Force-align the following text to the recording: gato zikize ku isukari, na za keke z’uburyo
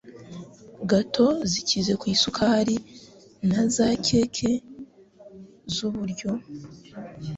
gato 0.89 1.25
zikize 1.51 1.93
ku 1.99 2.05
isukari, 2.15 2.75
na 3.51 3.61
za 3.73 3.87
keke 4.05 4.49
z’uburyo 5.73 6.31